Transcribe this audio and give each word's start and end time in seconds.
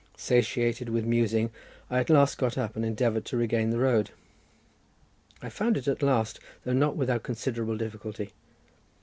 Satiated 0.17 0.89
with 0.89 1.05
musing, 1.05 1.51
I 1.87 1.99
at 1.99 2.09
last 2.09 2.39
got 2.39 2.57
up, 2.57 2.75
and 2.75 2.83
endeavoured 2.83 3.23
to 3.25 3.37
regain 3.37 3.69
the 3.69 3.77
road. 3.77 4.09
I 5.43 5.49
found 5.49 5.77
it 5.77 5.87
at 5.87 6.01
last, 6.01 6.39
though 6.63 6.73
not 6.73 6.95
without 6.95 7.21
considerable 7.21 7.77
difficulty. 7.77 8.31